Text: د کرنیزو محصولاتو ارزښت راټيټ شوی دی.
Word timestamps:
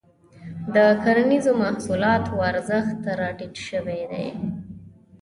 د 0.75 0.75
کرنیزو 1.03 1.51
محصولاتو 1.61 2.33
ارزښت 2.49 2.99
راټيټ 3.19 3.55
شوی 3.67 4.01
دی. 4.11 4.27